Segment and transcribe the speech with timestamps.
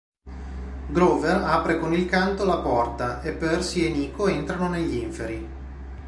[0.89, 5.47] Grover apre con il canto la porta e Percy e Nico entrano negli Inferi.